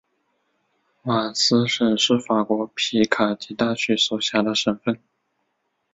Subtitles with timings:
[1.03, 4.99] 瓦兹省是法国皮卡迪大区所辖的省份。